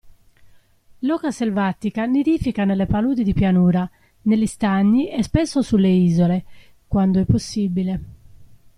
L'oca 1.01 1.29
selvatica 1.29 2.05
nidifica 2.07 2.65
nelle 2.65 2.87
paludi 2.87 3.23
di 3.23 3.33
pianura, 3.35 3.87
negli 4.23 4.47
stagni 4.47 5.11
e 5.11 5.21
spesso 5.21 5.61
sulle 5.61 5.89
isole, 5.89 6.45
quando 6.87 7.19
è 7.19 7.25
possibile. 7.25 7.99